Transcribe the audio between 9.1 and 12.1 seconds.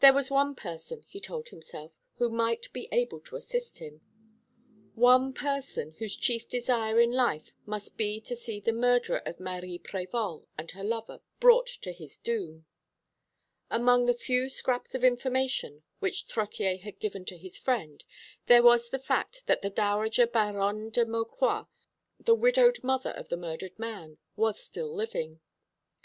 of Marie Prévol and her lover brought to